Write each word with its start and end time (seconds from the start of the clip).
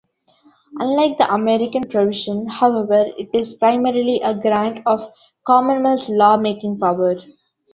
Unlike 0.79 1.19
the 1.19 1.31
American 1.31 1.83
provision, 1.83 2.47
however, 2.47 3.05
it 3.19 3.29
is 3.35 3.53
primarily 3.53 4.19
a 4.23 4.33
grant 4.33 4.79
of 4.87 5.11
Commonwealth 5.45 6.09
law-making 6.09 6.79
power. 6.79 7.17